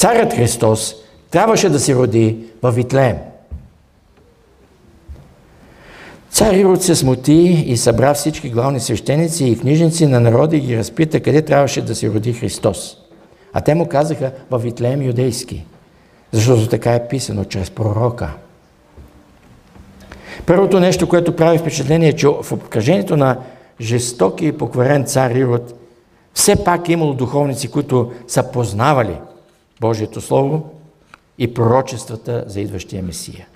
[0.00, 0.94] Царят Христос
[1.30, 3.16] трябваше да се роди в Витлеем.
[6.30, 10.78] Цар Ирод се смути и събра всички главни свещеници и книжници на народа и ги
[10.78, 12.96] разпита къде трябваше да се роди Христос.
[13.52, 15.64] А те му казаха в Витлеем юдейски,
[16.32, 18.30] защото така е писано чрез пророка.
[20.46, 23.36] Първото нещо, което прави впечатление е, че в обкръжението на
[23.80, 25.74] жестоки и покварен цар Ирод
[26.34, 29.16] все пак е имало духовници, които са познавали
[29.80, 30.70] Божието Слово
[31.38, 33.46] и пророчествата за идващия Месия.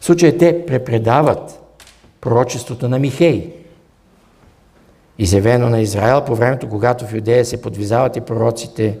[0.00, 1.60] В случая те препредават
[2.20, 3.52] пророчеството на Михей,
[5.18, 8.98] изявено на Израел по времето, когато в Юдея се подвизават и пророците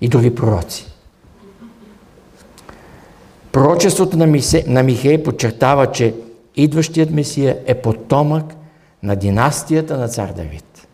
[0.00, 0.86] и други пророци.
[3.52, 6.14] Пророчеството на, Мисе, на Михей подчертава, че
[6.56, 8.44] идващият Месия е потомък
[9.02, 10.88] на династията на цар Давид,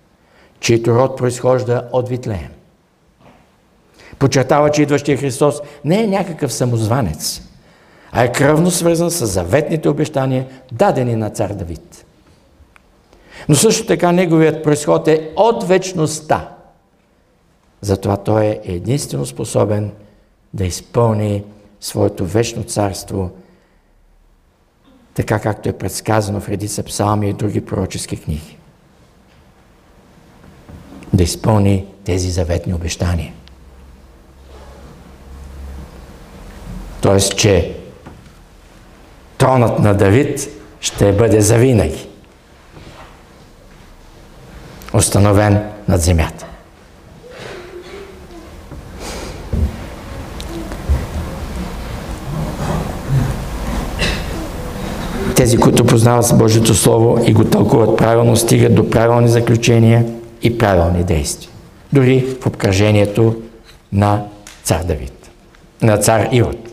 [0.61, 2.51] чието род произхожда от Витлеем.
[4.19, 7.43] Подчертава, че идващия Христос не е някакъв самозванец,
[8.13, 12.05] а е кръвно свързан с заветните обещания, дадени на цар Давид.
[13.49, 16.49] Но също така неговият происход е от вечността.
[17.81, 19.93] Затова той е единствено способен
[20.55, 21.45] да изпълни
[21.81, 23.31] своето вечно царство,
[25.15, 28.59] така както е предсказано в редица псалми и други пророчески книги.
[31.13, 33.33] Да изпълни тези заветни обещания.
[37.05, 37.73] Тоест, че
[39.39, 40.49] тронът на Давид
[40.81, 42.07] ще бъде завинаги
[44.95, 46.47] установен над земята.
[55.37, 60.05] Тези, които познават Божието Слово и го тълкуват правилно, стигат до правилни заключения
[60.43, 61.51] и правилни действия.
[61.93, 63.43] Дори в обкръжението
[63.93, 64.23] на
[64.63, 65.31] цар Давид,
[65.83, 66.64] на цар Ирод.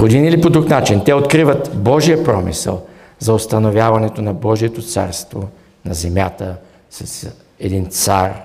[0.00, 2.86] По един или по друг начин те откриват Божия промисъл
[3.18, 5.48] за установяването на Божието царство
[5.84, 6.56] на земята
[6.90, 7.28] с
[7.58, 8.42] един цар,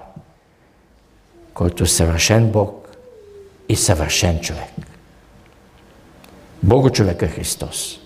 [1.53, 2.89] който е съвършен Бог
[3.69, 4.69] и съвършен човек.
[6.63, 7.99] Богочовека Христос,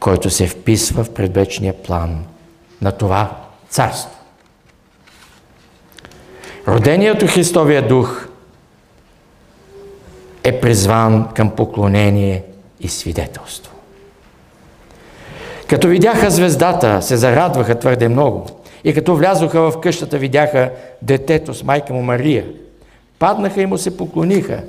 [0.00, 2.24] който се вписва в предвечния план
[2.82, 3.36] на това
[3.68, 4.18] царство.
[6.68, 8.28] Роденият от Христовия дух
[10.44, 12.44] е призван към поклонение
[12.80, 13.72] и свидетелство.
[15.68, 18.46] Като видяха звездата, се зарадваха твърде много.
[18.84, 20.70] И като влязоха в къщата, видяха
[21.02, 22.46] детето с майка му Мария.
[23.18, 24.62] Паднаха и му се поклониха.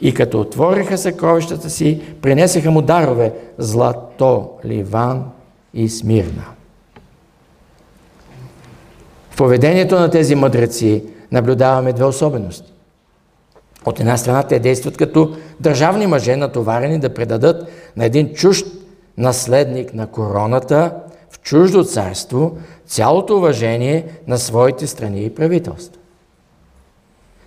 [0.00, 5.24] И като отвориха съкровищата си, принесеха му дарове– злато, ливан
[5.74, 6.44] и смирна.
[9.30, 12.72] В поведението на тези мъдреци наблюдаваме две особености.
[13.86, 18.66] От една страна те действат като държавни мъже, натоварени да предадат на един чужд
[19.18, 20.94] наследник на короната
[21.30, 26.00] в чуждо царство цялото уважение на своите страни и правителства.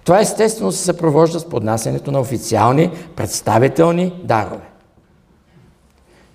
[0.03, 4.69] Това естествено се съпровожда с поднасянето на официални представителни дарове.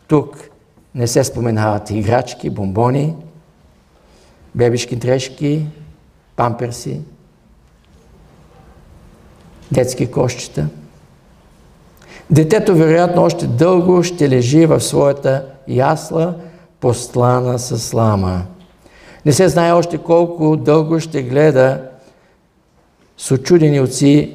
[0.09, 0.49] Тук
[0.95, 3.15] не се споменават играчки, бомбони,
[4.55, 5.67] бебешки трешки,
[6.37, 7.01] памперси,
[9.73, 10.67] детски кошчета.
[12.31, 16.35] Детето вероятно още дълго ще лежи в своята ясла,
[16.81, 18.43] постлана с слама.
[19.27, 21.81] Не се знае още колко дълго ще гледа
[23.19, 24.35] с очудени очи,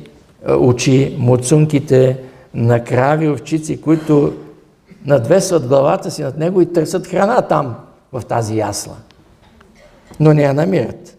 [0.59, 2.17] очи муцунките
[2.53, 4.33] на крави овчици, които
[5.05, 7.75] надвесват главата си над него и търсят храна там,
[8.11, 8.95] в тази ясла.
[10.19, 11.17] Но не я намират.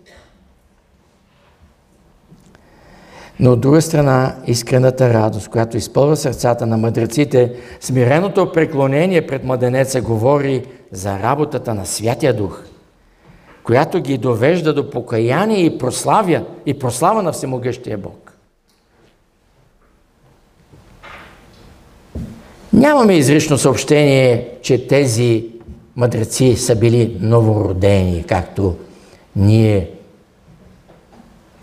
[3.43, 10.01] Но от друга страна, искрената радост, която изпълва сърцата на мъдреците, смиреното преклонение пред младенеца
[10.01, 12.63] говори за работата на Святия Дух,
[13.65, 18.33] която ги довежда до покаяние и прославя, и прослава на Всемогъщия Бог.
[22.73, 25.47] Нямаме изрично съобщение, че тези
[25.97, 28.77] мъдреци са били новородени, както
[29.37, 29.91] ние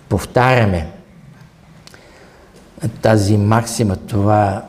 [0.10, 0.97] повтаряме
[3.02, 4.66] тази максима, това,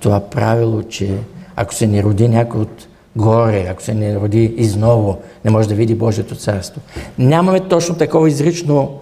[0.00, 1.18] това правило, че
[1.56, 5.74] ако се не роди някой от горе, ако се не роди изново, не може да
[5.74, 6.80] види Божието царство.
[7.18, 9.00] Нямаме точно такова изрично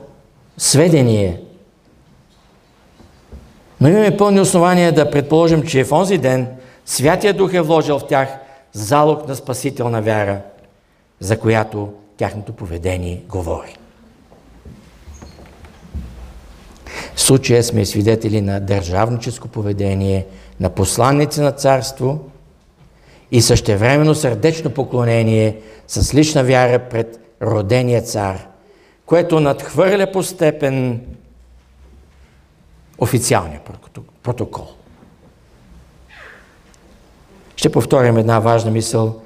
[0.58, 1.40] сведение.
[3.80, 6.48] Но имаме пълни основания да предположим, че в онзи ден
[6.86, 8.28] Святия Дух е вложил в тях
[8.72, 10.40] залог на спасителна вяра,
[11.20, 13.76] за която тяхното поведение говори.
[17.20, 20.26] В случая сме свидетели на държавническо поведение,
[20.60, 22.30] на посланници на царство
[23.32, 28.46] и същевременно сърдечно поклонение с лична вяра пред родения цар,
[29.06, 31.00] което надхвърля по степен
[32.98, 33.60] официалния
[34.22, 34.66] протокол.
[37.56, 39.20] Ще повторим една важна мисъл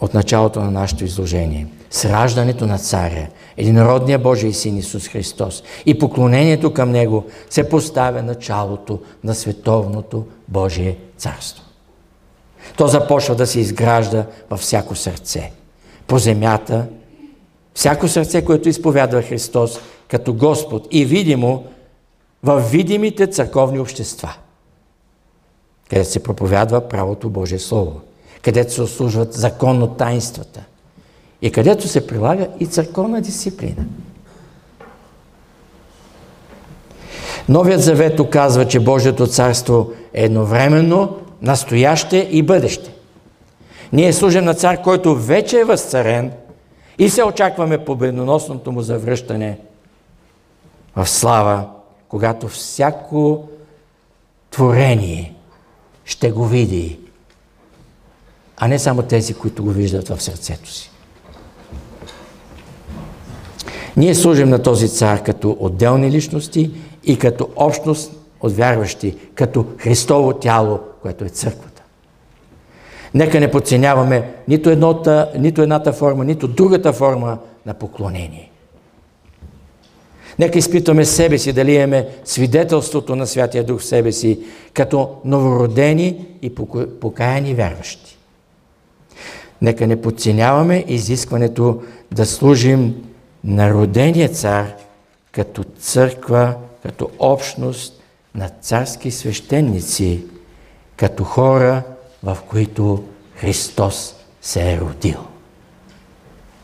[0.00, 1.66] от началото на нашето изложение.
[1.90, 8.22] С раждането на царя, единородния Божий син Исус Христос и поклонението към Него се поставя
[8.22, 11.64] началото на световното Божие царство.
[12.76, 15.52] То започва да се изгражда във всяко сърце.
[16.06, 16.86] По земята,
[17.74, 21.64] всяко сърце, което изповядва Христос като Господ и видимо
[22.42, 24.34] в видимите църковни общества,
[25.90, 28.00] където се проповядва правото Божие Слово,
[28.46, 30.60] където се ослужват законно таинствата
[31.42, 33.84] и където се прилага и църковна дисциплина.
[37.48, 42.94] Новият завет оказва, че Божието царство е едновременно настояще и бъдеще.
[43.92, 46.32] Ние служим на цар, който вече е възцарен
[46.98, 49.58] и се очакваме победоносното му завръщане
[50.96, 51.68] в слава,
[52.08, 53.48] когато всяко
[54.50, 55.34] творение
[56.04, 57.05] ще го види,
[58.56, 60.90] а не само тези, които го виждат в сърцето си.
[63.96, 66.70] Ние служим на този цар като отделни личности
[67.04, 71.82] и като общност от вярващи, като Христово тяло, което е църквата.
[73.14, 78.50] Нека не подценяваме нито, едната, нито едната форма, нито другата форма на поклонение.
[80.38, 84.40] Нека изпитваме себе си, дали имаме свидетелството на Святия Дух в себе си,
[84.72, 86.54] като новородени и
[87.00, 88.05] покаяни вярващи.
[89.62, 91.82] Нека не подценяваме изискването
[92.12, 92.94] да служим
[93.44, 94.74] на родения цар
[95.32, 98.02] като църква, като общност
[98.34, 100.24] на царски свещеници,
[100.96, 101.82] като хора,
[102.22, 103.04] в които
[103.34, 105.18] Христос се е родил.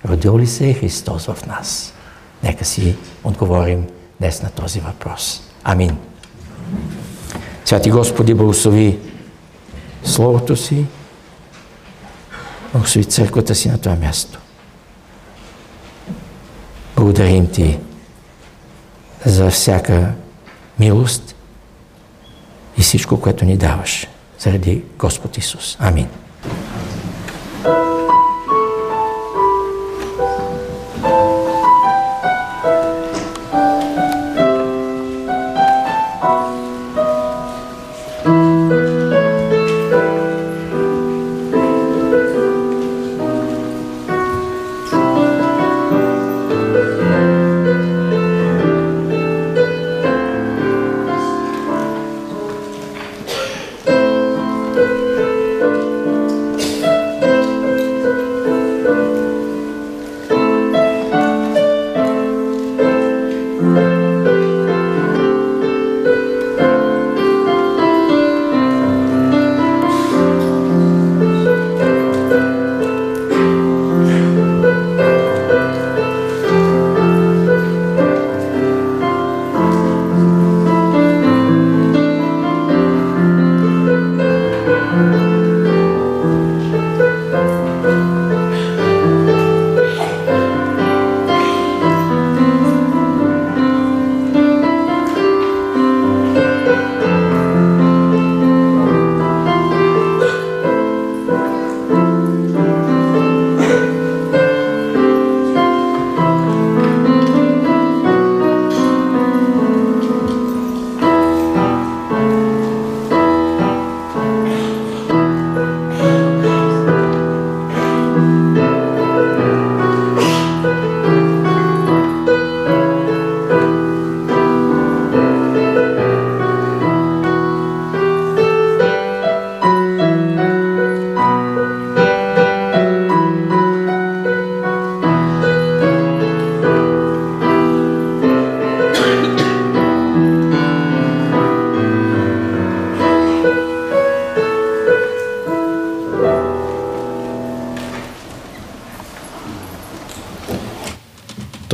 [0.08, 1.94] Родил ли се е Христос в нас?
[2.42, 3.86] Нека си отговорим
[4.20, 5.42] днес на този въпрос.
[5.64, 5.96] Амин.
[7.64, 8.98] Святи Господи, благослови
[10.04, 10.86] Словото си,
[12.72, 14.38] благослови църквата си на това място.
[16.96, 17.78] Благодарим Ти
[19.24, 20.12] за всяка
[20.78, 21.34] милост
[22.78, 24.06] и всичко, което ни даваш
[24.38, 25.76] заради Господ Исус.
[25.80, 26.08] Амин.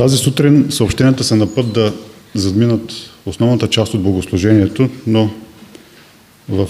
[0.09, 1.93] Тази сутрин съобщенията са на път да
[2.35, 2.93] задминат
[3.25, 5.29] основната част от богослужението, но
[6.49, 6.69] в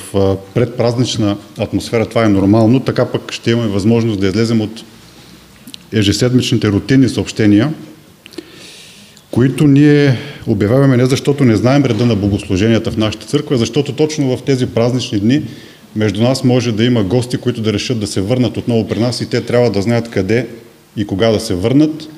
[0.53, 4.83] предпразнична атмосфера това е нормално, така пък ще имаме възможност да излезем от
[5.91, 7.73] ежеседмичните рутинни съобщения,
[9.31, 10.17] които ние
[10.47, 14.43] обявяваме не защото не знаем реда на богослуженията в нашата църква, а защото точно в
[14.43, 15.41] тези празнични дни
[15.95, 19.21] между нас може да има гости, които да решат да се върнат отново при нас
[19.21, 20.47] и те трябва да знаят къде
[20.97, 22.09] и кога да се върнат.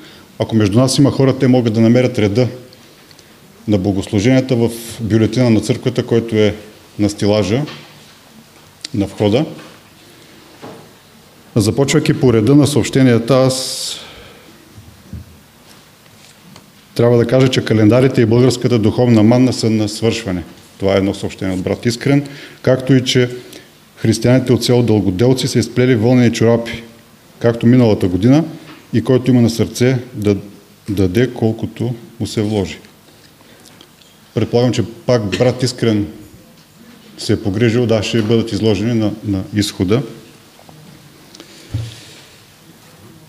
[0.42, 2.48] Ако между нас има хора, те могат да намерят реда
[3.68, 4.70] на богослуженията в
[5.00, 6.54] бюлетина на църквата, който е
[6.98, 7.62] на стилажа
[8.94, 9.44] на входа.
[11.56, 13.96] Започвайки по реда на съобщенията, аз
[16.94, 20.42] трябва да кажа, че календарите и българската духовна манна са на свършване.
[20.78, 22.26] Това е едно съобщение от брат Искрен,
[22.62, 23.30] както и, че
[23.96, 26.82] християните от село Дългоделци са изплели вълнени чорапи,
[27.38, 28.44] както миналата година,
[28.92, 30.36] и който има на сърце да
[30.88, 32.78] даде колкото му се вложи.
[34.34, 36.06] Предполагам, че пак брат Искрен
[37.18, 40.02] се е погрижил, да, ще бъдат изложени на, на изхода.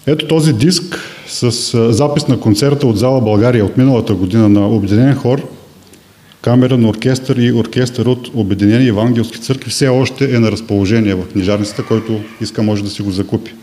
[0.08, 1.52] Ето този диск с
[1.94, 5.50] запис на концерта от зала България от миналата година на Обединен хор,
[6.42, 11.86] камерен оркестър и оркестър от Обединени евангелски църкви все още е на разположение в книжарницата,
[11.86, 13.54] който иска може да си го закупи.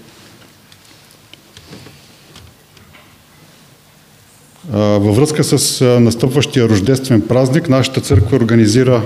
[4.80, 9.02] Във връзка с настъпващия рождествен празник, нашата църква организира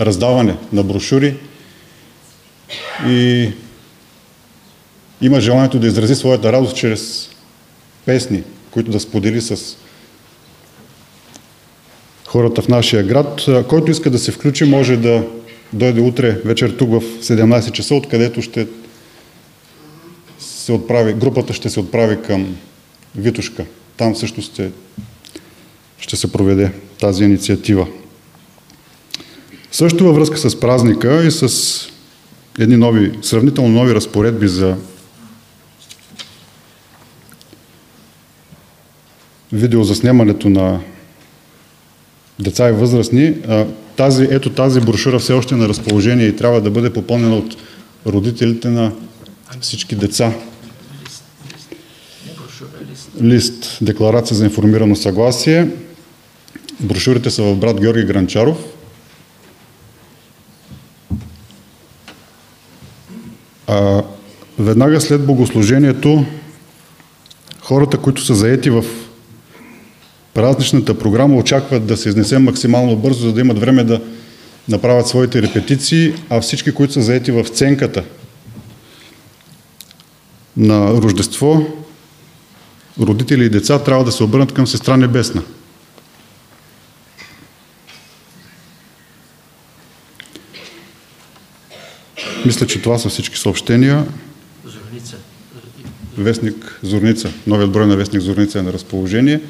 [0.00, 1.36] раздаване на брошури
[3.06, 3.50] и
[5.20, 7.30] има желанието да изрази своята радост чрез
[8.06, 9.76] песни, които да сподели с
[12.26, 13.46] хората в нашия град.
[13.68, 15.22] Който иска да се включи, може да
[15.72, 18.66] дойде утре вечер тук в 17 часа, откъдето ще
[20.38, 22.56] се отправи, групата ще се отправи към
[23.16, 23.64] Витушка.
[24.00, 24.70] Там също ще,
[25.98, 27.86] ще се проведе тази инициатива.
[29.72, 31.48] Също във връзка с празника и с
[32.58, 34.76] едни нови, сравнително нови разпоредби за
[39.52, 40.80] видеозаснемането на
[42.38, 43.34] деца и възрастни,
[43.96, 47.56] тази, ето тази брошура все още е на разположение и трябва да бъде попълнена от
[48.06, 48.92] родителите на
[49.60, 50.32] всички деца.
[53.22, 55.68] Лист, декларация за информирано съгласие.
[56.80, 58.56] Брошурите са в брат Георги Гранчаров.
[63.66, 64.02] А,
[64.58, 66.24] веднага след богослужението,
[67.60, 68.84] хората, които са заети в
[70.34, 74.00] празничната програма, очакват да се изнесем максимално бързо, за да имат време да
[74.68, 78.04] направят своите репетиции, а всички, които са заети в ценката
[80.56, 81.66] на Рождество,
[83.00, 85.42] родители и деца трябва да се обърнат към сестра Небесна.
[92.46, 94.06] Мисля, че това са всички съобщения.
[96.18, 99.40] Вестник Зорница, новият брой на Вестник Зорница е на разположение.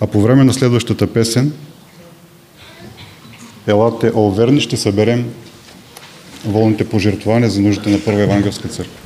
[0.00, 1.52] А по време на следващата песен
[3.66, 5.30] Елате Олверни ще съберем
[6.44, 8.98] волните пожертвования за нуждите на Първа Евангелска църква.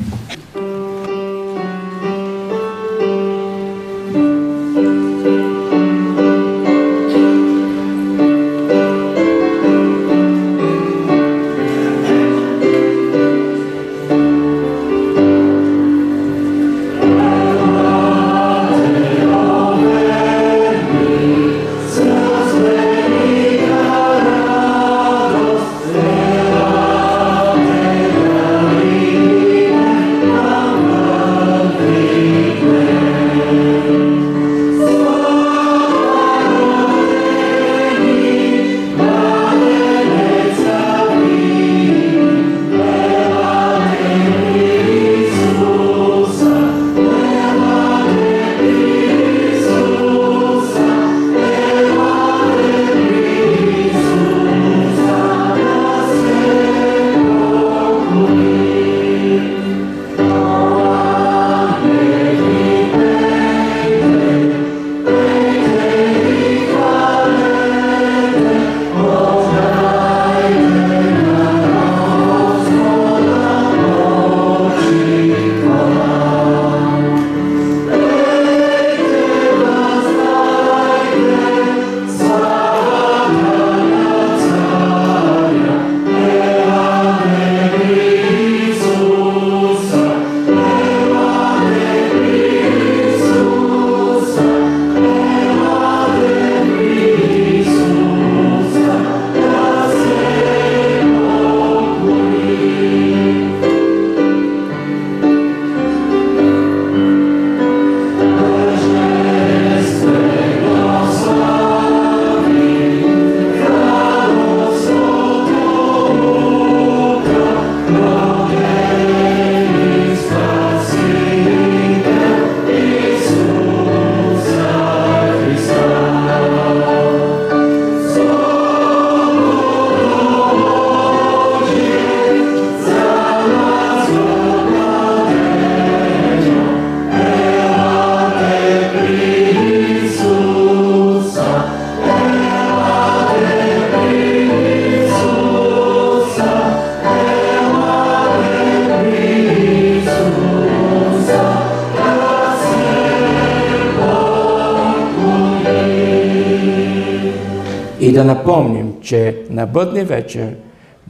[159.11, 160.55] Че на бъдни вечер,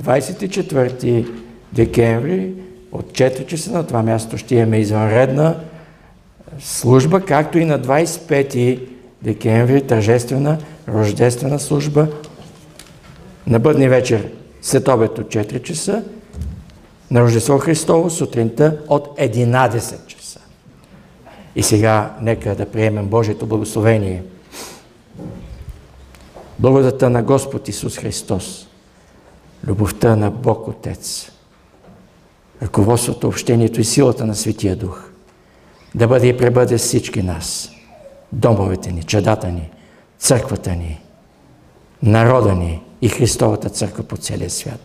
[0.03, 1.29] 24
[1.73, 2.53] декември,
[2.93, 5.57] от 4 часа на това място ще имаме извънредна
[6.61, 8.81] служба, както и на 25
[9.23, 12.09] декември тържествена рождествена служба
[13.47, 14.29] на бъдни вечер
[14.63, 16.03] след обед от 4 часа,
[17.11, 20.41] на Рождество Христово сутринта от 11 часа.
[21.57, 24.23] И сега нека да приемем Божието благословение.
[26.61, 28.69] Благодата на Господ Исус Христос,
[29.67, 31.31] любовта на Бог Отец,
[32.63, 35.11] ръководството, общението и силата на Светия Дух
[35.95, 37.71] да бъде и пребъде всички нас,
[38.33, 39.71] домовете ни, чадата ни,
[40.19, 41.01] църквата ни,
[42.03, 44.81] народа ни и Христовата църква по целия свят.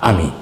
[0.00, 0.32] Амин.